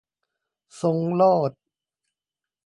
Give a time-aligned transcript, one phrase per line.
[0.81, 1.51] ส่งโลด